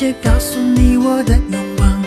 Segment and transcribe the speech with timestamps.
[0.00, 2.02] 谢告诉你我的愿望，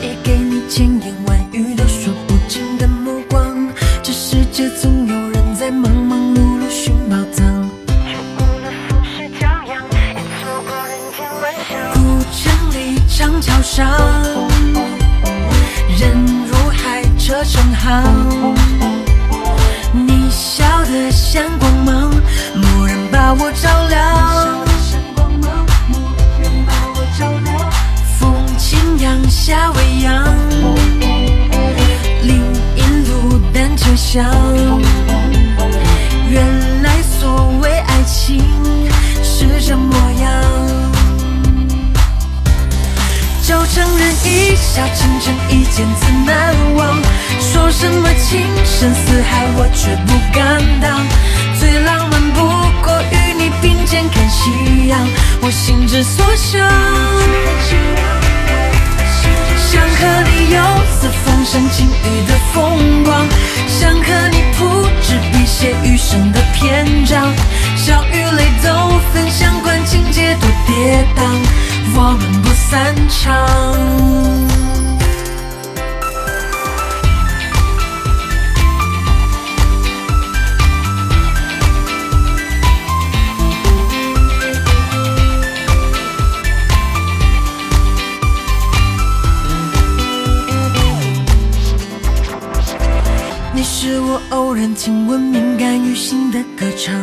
[0.00, 3.68] 也给你千言万语都说不尽的目光。
[4.02, 11.70] 这世界总有人在忙忙碌碌寻宝藏，却不能俯视骄阳，也错过人间万象。
[11.94, 11.96] 古
[12.34, 12.42] 城
[12.74, 13.96] 里长桥上，
[16.00, 16.02] 人
[16.48, 18.56] 如海，车成行。
[19.92, 22.10] 你笑得像光芒，
[22.56, 23.65] 蓦然把我照
[29.46, 30.24] 夏未央，
[32.24, 32.42] 林
[32.74, 34.24] 荫路单车响。
[36.28, 38.44] 原来所谓爱情
[39.22, 40.42] 是这模样。
[43.40, 47.00] 就承认一笑倾城，一见自难忘。
[47.38, 51.06] 说什么情深似海，我却不敢当。
[51.56, 52.40] 最浪漫不
[52.82, 54.98] 过与你并肩看夕阳，
[55.40, 57.05] 我心之所向。
[61.56, 63.26] 四方山晴雨的风光，
[63.66, 67.32] 想和你铺纸笔写余生的篇章，
[67.74, 71.22] 笑与泪都分享，管情节多跌宕，
[71.94, 73.85] 我们不散场。
[93.56, 96.94] 你是我偶然听闻敏感于心的歌唱，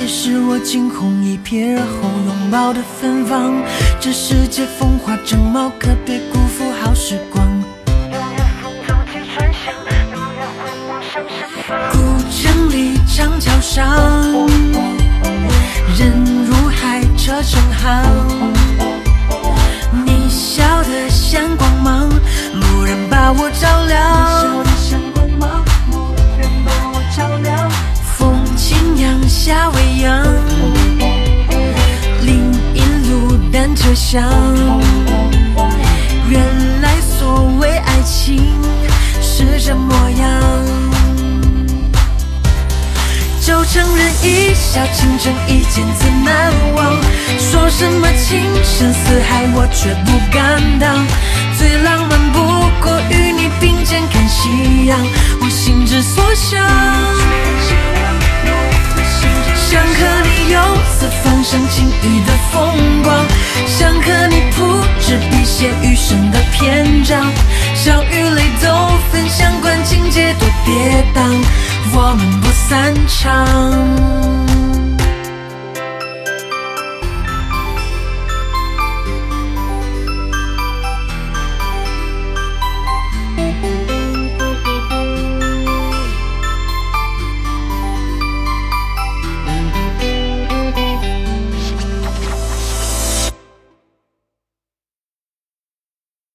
[0.00, 3.62] 也是我惊鸿一瞥而后拥抱的芬芳。
[4.00, 7.46] 这世界风华正茂，可别辜负好时光。
[7.86, 9.74] 永远风走起船响，
[10.12, 11.76] 永远回望向上方。
[11.92, 11.98] 古
[12.30, 13.84] 城里长桥上，
[15.98, 18.21] 人如海，车成行。
[33.94, 34.22] 想。
[36.28, 36.40] 原
[36.80, 38.42] 来所谓爱情
[39.20, 40.40] 是这模样。
[43.44, 46.96] 就承认一笑倾城，一见自难忘。
[47.38, 51.06] 说什么情深似海，我却不敢当。
[51.58, 52.38] 最浪漫不
[52.80, 54.98] 过与你并肩看夕阳，
[55.40, 56.81] 我心之所向。
[67.82, 68.68] 笑与泪都
[69.10, 71.20] 分享，管情节多跌宕，
[71.92, 74.41] 我们不散场。